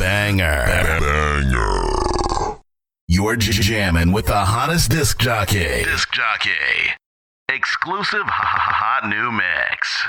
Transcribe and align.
banger. 0.00 0.64
Banger. 0.98 2.56
You're 3.06 3.36
j- 3.36 3.52
jamming 3.52 4.12
with 4.12 4.26
the 4.26 4.44
hottest 4.46 4.90
disc 4.90 5.18
jockey. 5.18 5.84
Disc 5.84 6.10
jockey. 6.10 6.94
Exclusive 7.50 8.24
hot 8.24 9.06
new 9.08 9.30
mix. 9.30 10.06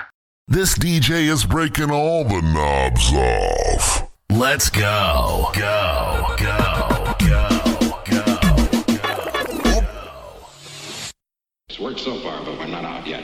This 0.47 0.77
DJ 0.77 1.27
is 1.27 1.43
breaking 1.45 1.91
all 1.91 2.23
the 2.23 2.41
knobs 2.41 3.11
off. 3.11 4.09
Let's 4.29 4.69
go. 4.69 5.49
Go. 5.53 6.35
Go. 6.37 7.15
Go. 7.19 8.01
Go. 8.05 8.25
It's 11.69 11.79
worked 11.79 11.99
so 11.99 12.17
far, 12.21 12.45
but 12.45 12.57
we're 12.57 12.67
not 12.67 12.85
out 12.85 13.05
yet. 13.05 13.23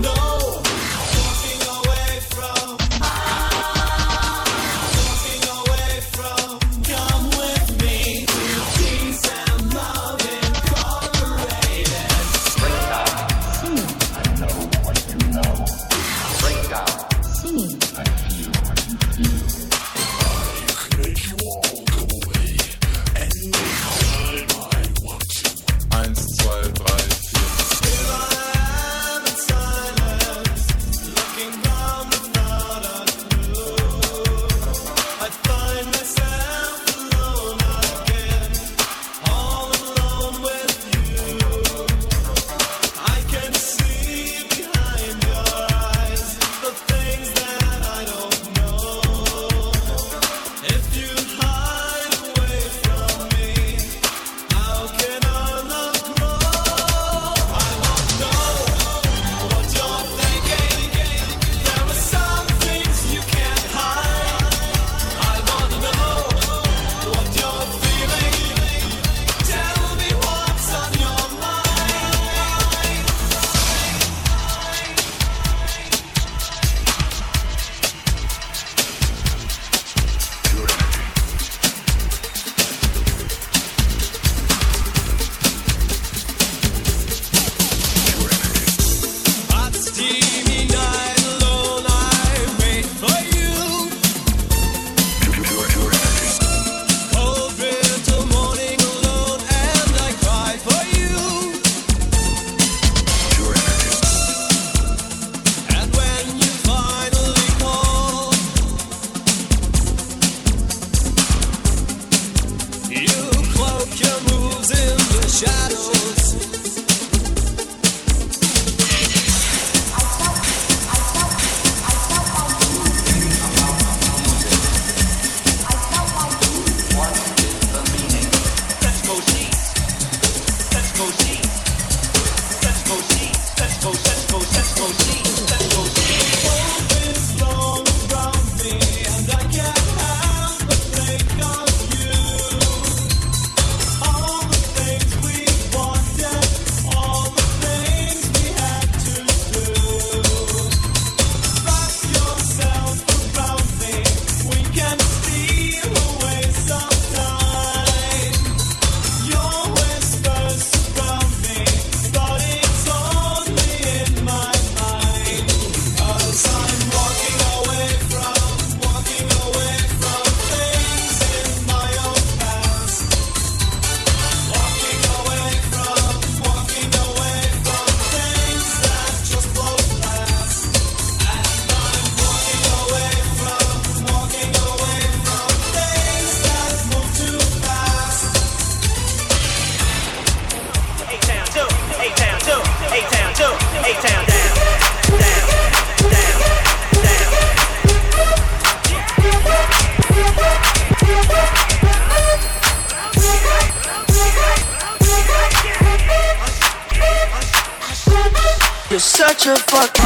You're 209.43 209.55
such 209.55 210.00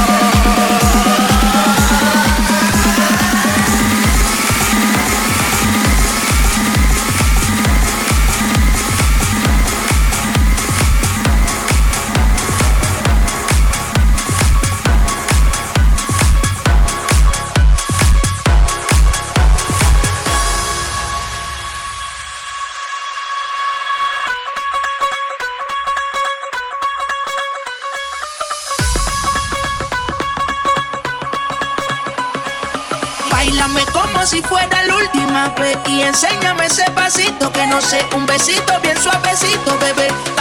un 38.16 38.26
besito 38.26 38.80
bien 38.82 38.96
suavecito, 39.02 39.78
bebé. 39.80 40.35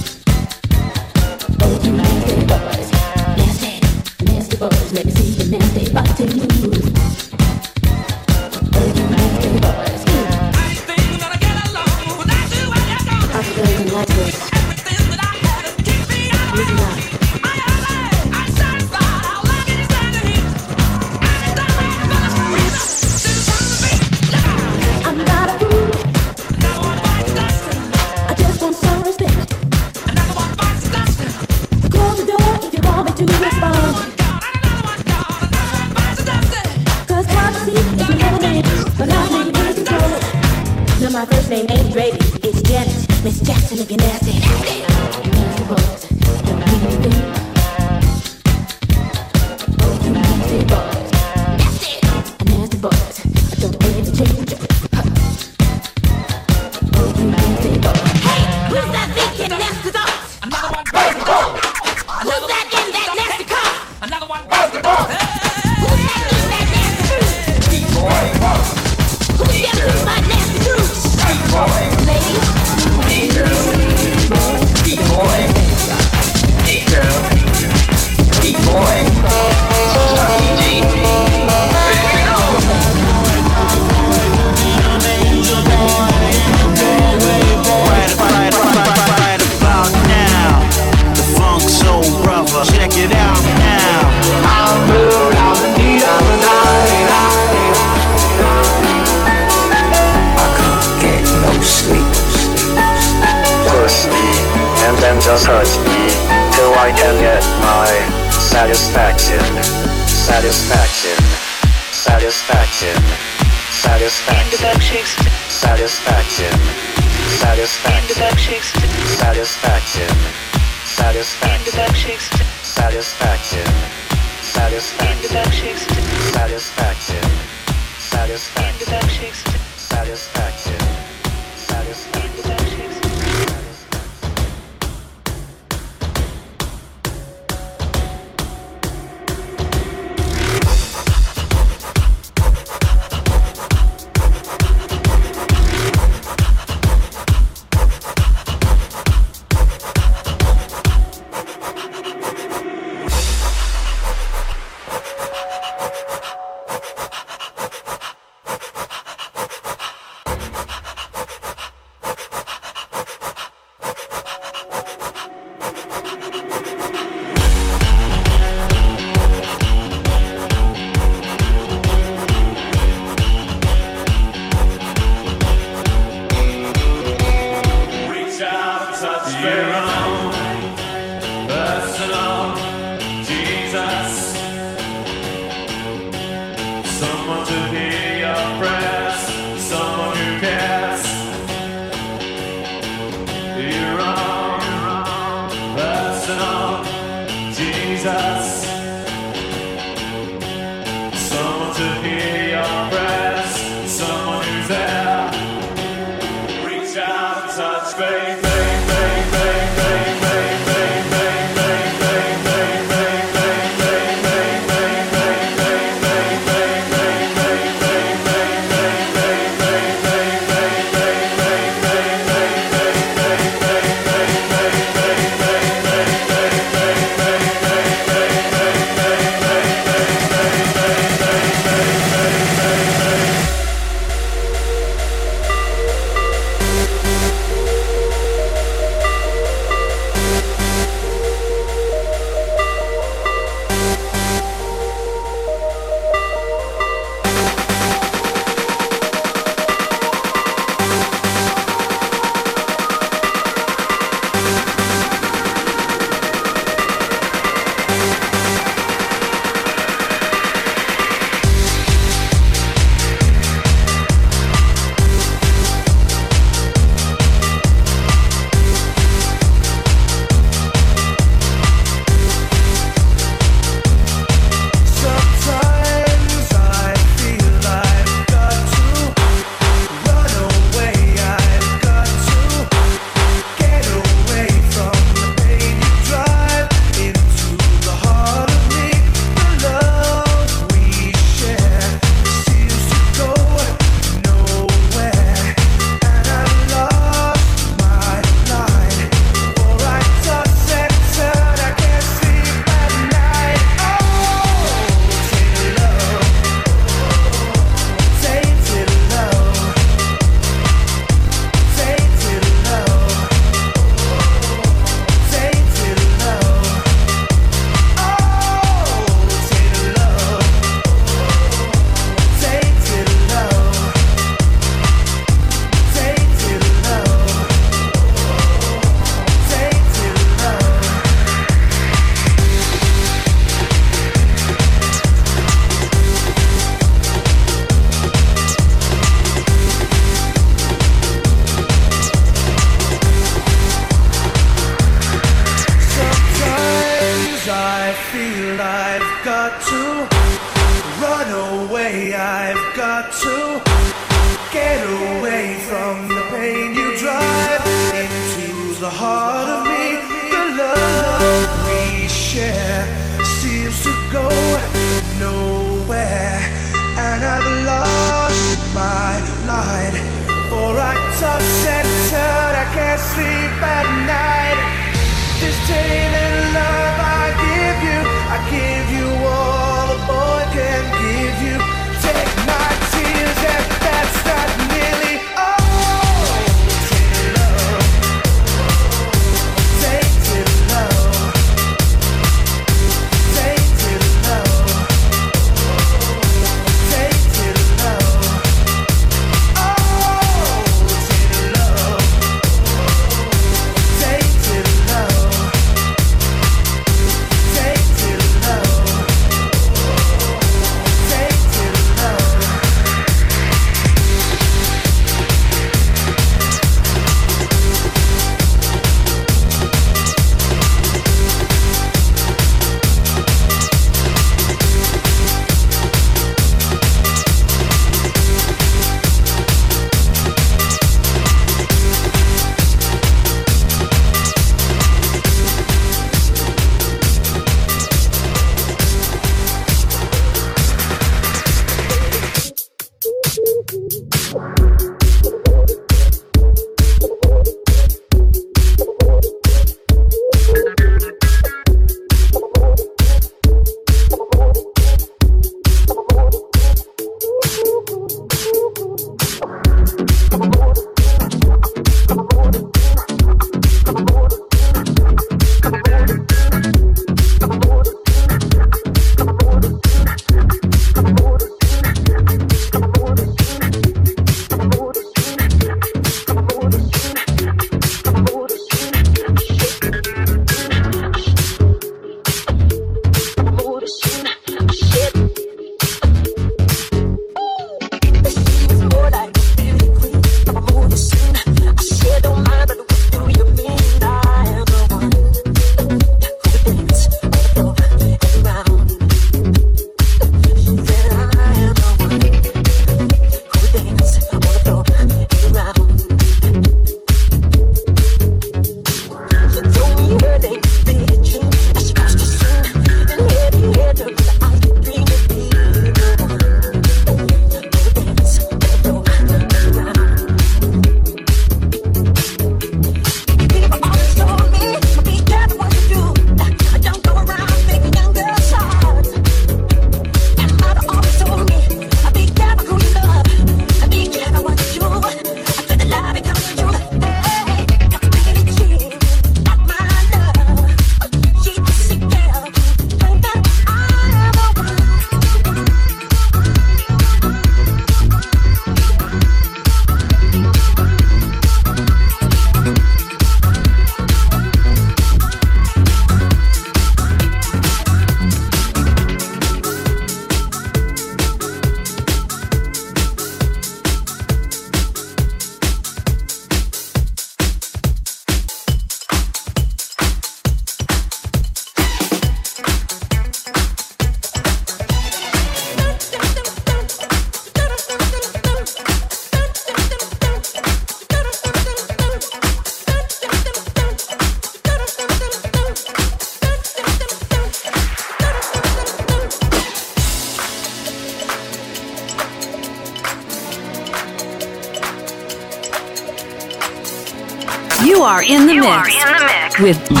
With 599.61 600.00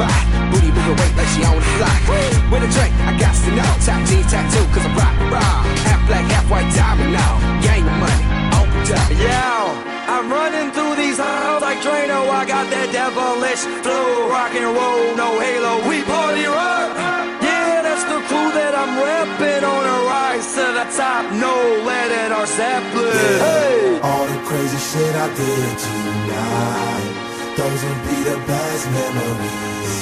spot. 0.00 0.16
Booty 0.50 0.72
moving 0.72 0.96
weight 0.96 1.14
like 1.16 1.30
she 1.36 1.44
on 1.44 1.60
the 1.60 1.72
block. 1.76 2.00
With 2.48 2.64
a 2.64 2.70
drink, 2.72 2.92
I 3.04 3.12
got 3.20 3.34
to 3.36 3.50
know. 3.52 3.70
Top 3.84 4.00
jeans 4.08 4.28
tattoo, 4.32 4.64
cause 4.72 4.84
I'm 4.88 4.96
rock 4.96 5.16
raw. 5.28 5.60
Half 5.84 6.00
black, 6.08 6.24
half 6.32 6.46
white 6.50 6.68
diamond 6.72 7.12
now. 7.12 7.36
Gang 7.60 7.84
the 7.84 7.94
money, 8.00 8.24
oh, 8.56 8.64
on 8.64 8.66
the 8.72 8.80
top. 8.88 9.08
Yo, 9.12 9.52
I'm 10.08 10.26
running 10.32 10.72
through 10.72 10.96
these 10.96 11.18
halls 11.20 11.62
like 11.62 11.78
Drano. 11.84 12.24
I 12.32 12.42
got 12.48 12.66
that 12.72 12.88
devilish 12.90 13.64
flow, 13.84 14.28
rock 14.32 14.52
and 14.56 14.72
roll, 14.72 15.14
no 15.20 15.38
halo. 15.38 15.84
We 15.86 16.02
party 16.08 16.46
rock. 16.48 16.90
Yeah, 17.44 17.84
that's 17.84 18.04
the 18.08 18.18
crew 18.26 18.50
that 18.56 18.72
I'm 18.74 18.92
repping 18.98 19.62
on 19.62 19.84
a 19.84 19.98
rise 20.08 20.48
to 20.56 20.66
the 20.78 20.86
top. 20.96 21.28
No 21.36 21.54
lead 21.86 22.10
in 22.24 22.32
our 22.32 22.48
Zeppelin. 22.48 23.38
Hey. 23.44 24.00
All 24.02 24.26
the 24.26 24.38
crazy 24.48 24.80
shit 24.80 25.14
I 25.14 25.28
did 25.36 25.72
tonight, 25.78 27.29
those 27.60 27.82
will 27.84 28.02
be 28.08 28.18
the 28.30 28.38
best 28.48 28.84
memories. 28.98 29.94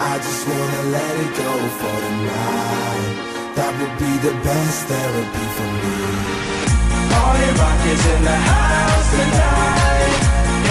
I 0.00 0.14
just 0.16 0.42
wanna 0.48 0.82
let 0.96 1.14
it 1.24 1.32
go 1.44 1.52
for 1.80 1.96
the 2.04 2.12
night. 2.32 3.14
That 3.56 3.72
would 3.78 3.96
be 4.04 4.12
the 4.26 4.34
best 4.48 4.78
therapy 4.90 5.46
for 5.56 5.70
me. 5.82 5.96
Party 7.12 7.48
rock 7.60 7.80
is 7.92 8.02
in 8.14 8.20
the 8.30 8.38
house 8.52 9.08
tonight. 9.16 10.14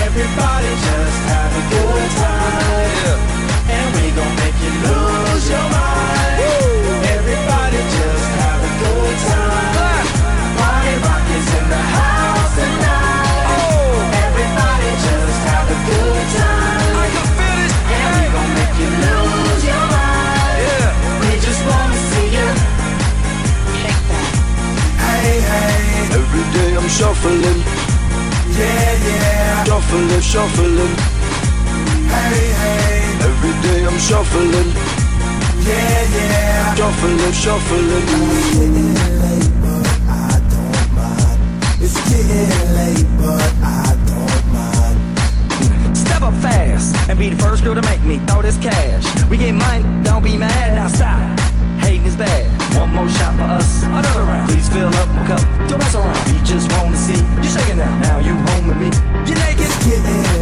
Everybody 0.07 0.71
just 0.87 1.21
have 1.33 1.53
a 1.61 1.63
good 1.75 2.09
time. 2.25 3.21
And 3.77 3.87
we 3.95 4.05
gon' 4.17 4.35
make 4.41 4.57
you 4.65 4.73
lose 4.87 5.45
your 5.53 5.67
mind. 5.77 6.37
Everybody 7.17 7.79
just 7.97 8.29
have 8.41 8.61
a 8.69 8.73
good 8.81 9.17
time. 9.29 10.07
Party 10.59 10.93
rock 11.05 11.25
is 11.37 11.47
in 11.59 11.65
the 11.75 11.83
house 11.95 12.16
Every 26.88 26.95
day 26.95 27.04
I'm 27.04 27.19
shuffling. 27.19 27.60
Yeah, 28.56 28.95
yeah. 29.08 29.63
Shuffling, 29.65 30.21
shuffling. 30.21 30.95
Hey, 32.08 32.47
hey. 32.62 33.28
Every 33.28 33.54
day 33.62 33.86
I'm 33.86 34.00
shuffling. 34.00 34.69
Yeah, 35.67 36.15
yeah. 36.15 36.76
Shuffling, 36.76 37.34
shuffling. 37.34 37.91
It's 38.00 38.47
getting 38.56 38.93
late, 39.19 39.52
but 39.62 39.88
I 40.08 40.39
don't 40.47 40.88
mind. 40.95 41.39
It's 41.84 42.00
getting 42.08 42.56
late, 42.80 43.08
but 43.19 43.54
I 43.62 43.95
don't 44.08 44.45
mind. 44.54 45.97
Step 45.97 46.21
up 46.21 46.34
fast 46.36 46.95
and 47.10 47.19
be 47.19 47.30
the 47.30 47.43
first 47.43 47.65
girl 47.65 47.76
to 47.76 47.82
make 47.82 48.02
me 48.04 48.19
throw 48.28 48.41
this 48.41 48.58
cash. 48.58 49.04
We 49.30 49.36
get 49.36 49.54
money, 49.54 49.84
don't 50.04 50.23
be 50.23 50.38
mad. 50.38 50.76
Now 50.76 50.88
stop. 50.88 51.39
Hating 51.82 52.06
is 52.06 52.15
bad. 52.15 52.46
One 52.75 52.89
more 52.93 53.10
shot 53.10 53.36
for 53.36 53.43
us, 53.43 53.84
another 53.84 54.23
round. 54.23 54.49
Please 54.49 54.67
fill 54.69 54.89
up 54.89 55.10
my 55.10 55.27
cup. 55.27 55.41
Don't 55.69 55.80
mess 55.80 55.95
around. 55.95 56.17
We 56.27 56.39
just 56.43 56.71
wanna 56.73 56.97
see 56.97 57.15
you 57.15 57.43
shaking 57.43 57.77
now. 57.77 57.99
Now 57.99 58.19
you 58.19 58.34
home 58.34 58.67
with 58.67 58.77
me. 58.77 58.89
you're 59.27 59.39
naked. 59.39 59.67
It's 59.69 60.37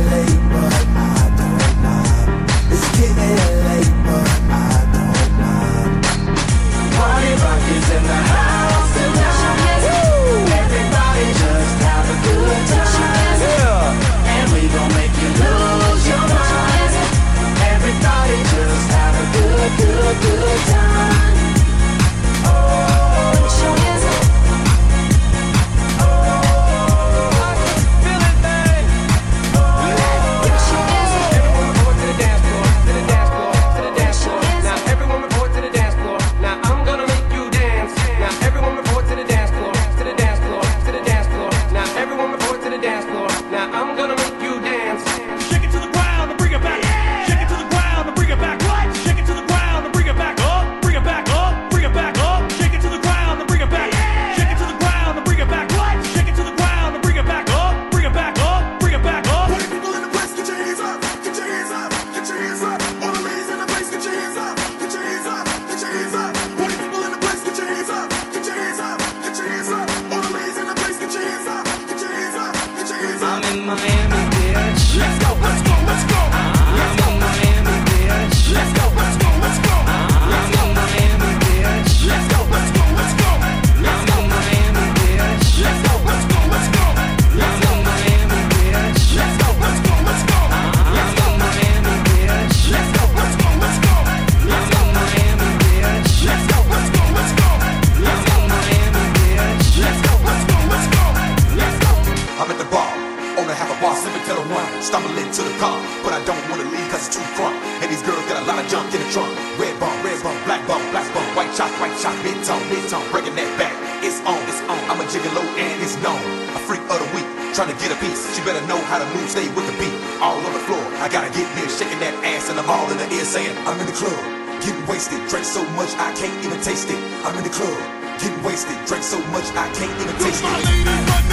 Stumbling 104.85 105.33
to 105.33 105.41
the 105.41 105.57
car, 105.57 105.81
but 106.05 106.13
I 106.13 106.21
don't 106.29 106.37
wanna 106.45 106.69
leave 106.69 106.85
cause 106.93 107.09
it's 107.09 107.17
too 107.17 107.25
crunk. 107.33 107.57
And 107.81 107.89
these 107.89 108.05
girls 108.05 108.21
got 108.29 108.37
a 108.37 108.45
lot 108.45 108.61
of 108.61 108.69
junk 108.69 108.85
in 108.93 109.01
the 109.01 109.09
trunk. 109.09 109.33
Red 109.57 109.73
bum, 109.81 109.89
red 110.05 110.21
bum, 110.21 110.37
black 110.45 110.61
bum, 110.69 110.77
black 110.93 111.09
bum, 111.09 111.25
white 111.33 111.49
chalk, 111.57 111.73
white 111.81 111.97
chalk, 111.97 112.13
mid 112.21 112.37
tone, 112.45 112.61
mid 112.69 112.85
tone, 112.85 113.01
breaking 113.09 113.33
that 113.33 113.49
back. 113.57 113.73
it's 114.05 114.21
on, 114.29 114.37
it's 114.45 114.61
on. 114.69 114.77
I'm 114.85 115.01
a 115.01 115.05
gigolo 115.09 115.41
and 115.57 115.81
it's 115.81 115.97
known. 116.05 116.21
A 116.53 116.61
freak 116.69 116.85
of 116.85 117.01
the 117.01 117.09
week, 117.17 117.25
trying 117.57 117.73
to 117.73 117.77
get 117.81 117.89
a 117.89 117.97
piece. 117.97 118.29
She 118.37 118.45
better 118.45 118.61
know 118.69 118.77
how 118.85 119.01
to 119.01 119.07
move, 119.17 119.25
stay 119.25 119.49
with 119.57 119.65
the 119.65 119.73
beat. 119.81 119.95
All 120.21 120.37
on 120.37 120.53
the 120.53 120.61
floor, 120.69 120.85
I 121.01 121.09
gotta 121.09 121.33
get 121.33 121.49
near, 121.57 121.65
shaking 121.65 121.97
that 122.05 122.13
ass, 122.21 122.53
and 122.53 122.61
I'm 122.61 122.69
all 122.69 122.85
in 122.93 123.01
the 123.01 123.09
ear 123.09 123.25
saying, 123.25 123.57
I'm 123.65 123.81
in 123.81 123.89
the 123.89 123.97
club, 123.97 124.21
getting 124.61 124.85
wasted. 124.85 125.17
Drink 125.25 125.49
so 125.49 125.65
much 125.73 125.97
I 125.97 126.13
can't 126.13 126.37
even 126.45 126.61
taste 126.61 126.93
it. 126.93 127.01
I'm 127.25 127.33
in 127.33 127.41
the 127.41 127.49
club, 127.49 127.73
getting 128.21 128.37
wasted. 128.45 128.77
Drink 128.85 129.01
so 129.01 129.17
much 129.33 129.49
I 129.57 129.65
can't 129.73 129.97
even 129.97 130.13
taste 130.21 130.45
it 130.45 131.24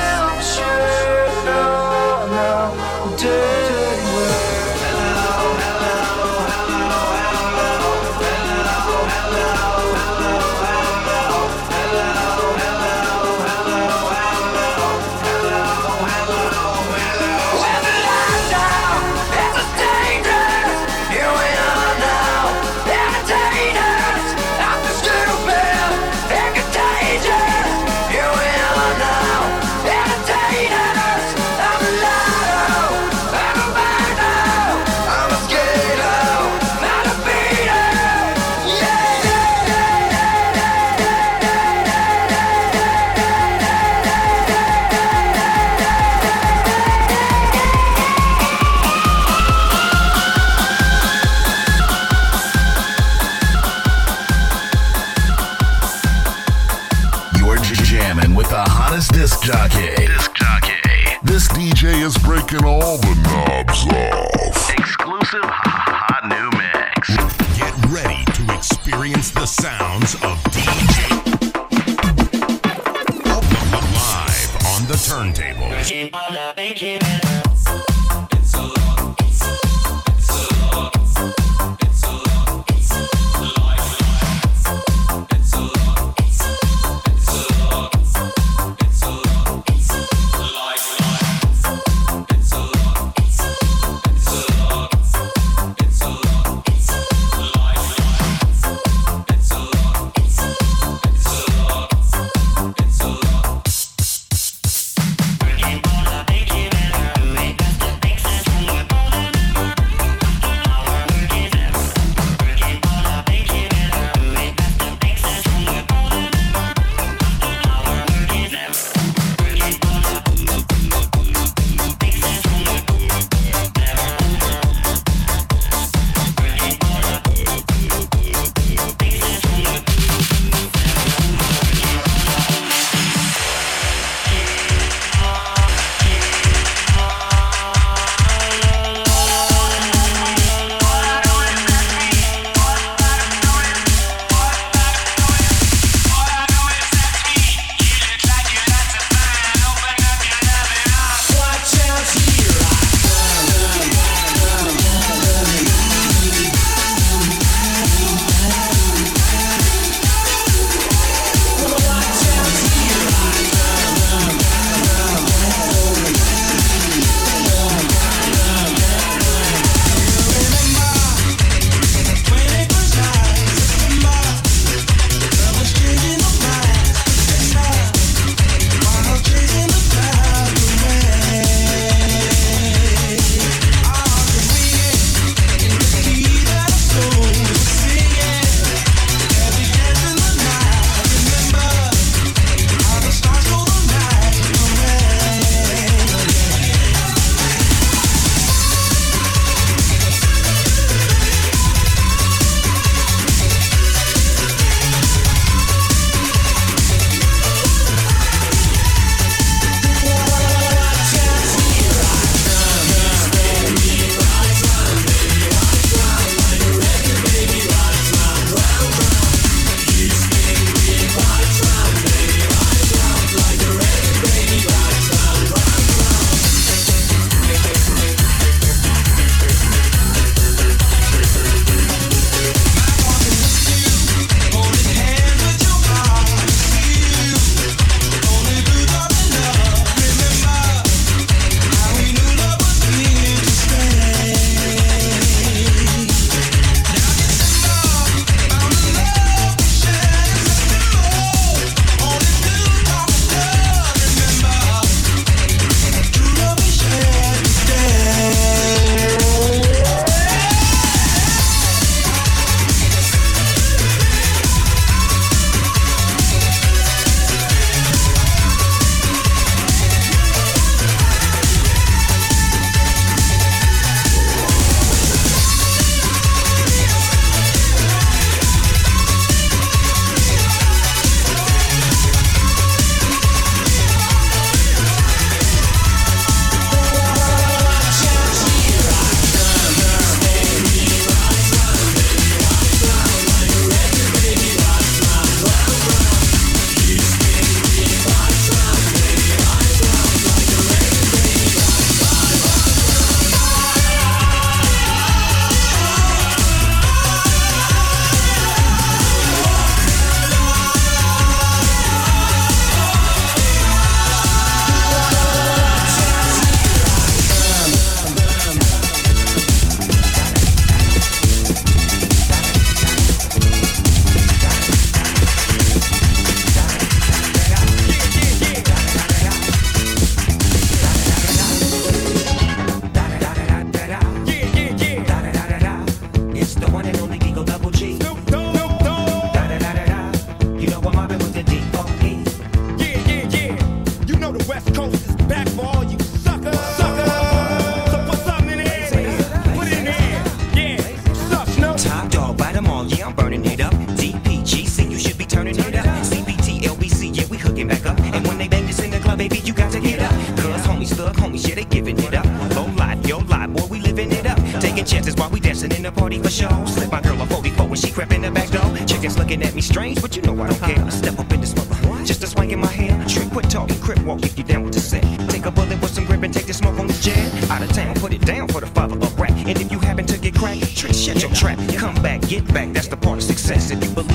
a 365.86 365.92
party 365.92 366.18
for 366.18 366.30
show. 366.30 366.64
Slip 366.66 366.90
my 366.90 367.00
girl 367.00 367.20
a 367.20 367.26
44 367.26 367.66
when 367.66 367.76
she 367.76 367.90
crept 367.90 368.12
in 368.12 368.22
the 368.22 368.30
back 368.30 368.50
door. 368.50 368.76
Chickens 368.86 369.18
looking 369.18 369.42
at 369.42 369.54
me 369.54 369.60
strange, 369.60 370.00
but 370.02 370.16
you 370.16 370.22
know 370.22 370.34
I 370.42 370.48
don't 370.48 370.60
care. 370.60 370.84
I 370.84 370.88
step 370.90 371.18
up 371.18 371.32
in 371.32 371.40
this 371.40 371.54
mother, 371.54 372.04
just 372.04 372.22
a 372.24 372.26
swing 372.26 372.50
in 372.50 372.60
my 372.60 372.66
hair. 372.66 372.92
Trick, 373.06 373.30
quit 373.30 373.48
talking, 373.48 373.78
crip 373.80 374.00
walk 374.04 374.22
if 374.24 374.36
you 374.36 374.44
down 374.44 374.64
with 374.64 374.74
the 374.74 374.80
set. 374.80 375.04
Take 375.30 375.46
a 375.46 375.50
bullet 375.50 375.80
with 375.80 375.90
some 375.90 376.04
grip 376.04 376.22
and 376.22 376.34
take 376.34 376.46
the 376.46 376.54
smoke 376.54 376.78
on 376.78 376.86
the 376.88 376.98
jet. 377.00 377.50
Out 377.50 377.62
of 377.62 377.72
town, 377.72 377.94
put 377.96 378.12
it 378.12 378.22
down 378.22 378.48
for 378.48 378.60
the 378.60 378.66
father 378.66 378.96
of 378.96 379.20
rap. 379.20 379.30
And 379.30 379.60
if 379.60 379.70
you 379.70 379.78
happen 379.78 380.06
to 380.06 380.18
get 380.18 380.34
cracked, 380.34 380.76
trick, 380.76 380.94
shut 380.94 381.22
your 381.22 381.32
trap. 381.32 381.58
Come 381.76 381.94
back, 382.02 382.20
get 382.22 382.46
back, 382.52 382.72
that's 382.72 382.88
the 382.88 382.96
part 382.96 383.18
of 383.18 383.24
success. 383.24 383.70
If 383.70 383.82
you 383.84 383.90
believe 383.90 384.05